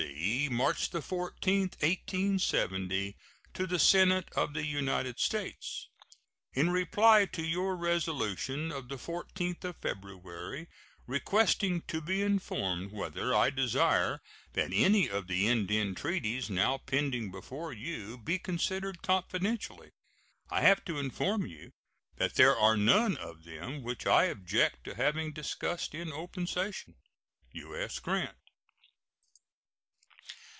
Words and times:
C., 0.07 0.49
March 0.49 0.87
14, 0.89 1.69
1870_. 1.69 3.15
To 3.53 3.67
the 3.67 3.77
Senate 3.79 4.29
of 4.35 4.53
the 4.53 4.65
United 4.65 5.19
States: 5.19 5.89
In 6.53 6.69
reply 6.71 7.25
to 7.25 7.43
your 7.43 7.75
resolution 7.75 8.71
of 8.71 8.89
the 8.89 8.95
14th 8.97 9.63
of 9.63 9.77
February, 9.77 10.67
requesting 11.07 11.81
to 11.81 12.01
be 12.01 12.21
informed 12.23 12.91
whether 12.91 13.33
I 13.35 13.49
desire 13.51 14.21
that 14.53 14.71
any 14.73 15.07
of 15.09 15.27
the 15.27 15.47
Indian 15.47 15.93
treaties 15.95 16.49
now 16.49 16.77
pending 16.79 17.29
before 17.31 17.71
you 17.73 18.17
be 18.17 18.37
considered 18.39 19.01
confidentially, 19.03 19.91
I 20.49 20.61
have 20.61 20.83
to 20.85 20.97
inform 20.99 21.45
you 21.45 21.71
that 22.17 22.35
there 22.35 22.57
are 22.57 22.77
none 22.77 23.17
of 23.17 23.43
them 23.43 23.83
which 23.83 24.05
I 24.07 24.25
object 24.25 24.83
to 24.85 24.95
having 24.95 25.31
discussed 25.33 25.93
in 25.93 26.11
open 26.11 26.47
session. 26.47 26.95
U.S. 27.53 27.99
GRANT. 27.99 28.35